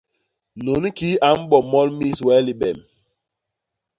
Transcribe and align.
Nunki 0.63 0.89
kii 0.97 1.21
a 1.27 1.29
mbomol 1.41 1.87
mis 1.97 2.19
wee 2.25 2.41
libem. 2.47 2.77